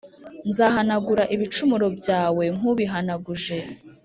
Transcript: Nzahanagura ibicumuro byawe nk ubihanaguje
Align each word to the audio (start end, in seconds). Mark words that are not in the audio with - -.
Nzahanagura 0.49 1.23
ibicumuro 1.35 1.87
byawe 1.99 2.43
nk 2.57 2.63
ubihanaguje 2.71 3.57